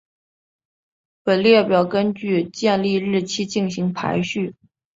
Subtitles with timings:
[1.21, 4.55] 本列表根据建立日期进行排序。